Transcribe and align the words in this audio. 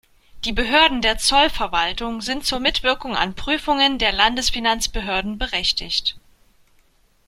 Die 0.45 0.51
Behörden 0.51 1.03
der 1.03 1.19
Zollverwaltung 1.19 2.21
sind 2.21 2.43
zur 2.43 2.59
Mitwirkung 2.59 3.15
an 3.15 3.35
Prüfungen 3.35 3.99
der 3.99 4.11
Landesfinanzbehörden 4.11 5.37
berechtigt. 5.37 6.17